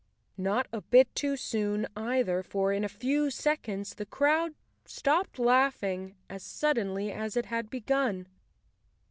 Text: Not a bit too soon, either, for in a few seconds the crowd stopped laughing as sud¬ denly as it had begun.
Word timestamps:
Not 0.39 0.67
a 0.73 0.81
bit 0.81 1.13
too 1.13 1.37
soon, 1.37 1.85
either, 1.95 2.41
for 2.41 2.73
in 2.73 2.83
a 2.83 2.89
few 2.89 3.29
seconds 3.29 3.93
the 3.93 4.05
crowd 4.07 4.55
stopped 4.83 5.37
laughing 5.37 6.15
as 6.27 6.41
sud¬ 6.43 6.73
denly 6.73 7.15
as 7.15 7.37
it 7.37 7.45
had 7.45 7.69
begun. 7.69 8.25